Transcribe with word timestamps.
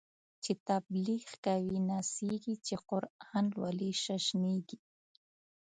چی 0.43 0.51
تبلیغ 0.67 1.25
کوی 1.45 1.77
نڅیږی، 1.87 2.55
چی 2.65 2.75
قران 2.87 3.45
لولی 3.55 3.91
ششنیږی 4.03 4.77